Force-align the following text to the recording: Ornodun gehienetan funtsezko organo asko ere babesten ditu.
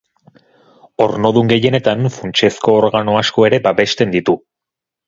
Ornodun 1.05 1.51
gehienetan 1.53 2.03
funtsezko 2.17 2.77
organo 2.81 3.21
asko 3.23 3.49
ere 3.53 3.65
babesten 3.71 4.19
ditu. 4.19 4.43